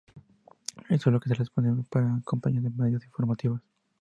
[0.89, 3.61] El servicio solo estará disponible para compañías de medios informativos.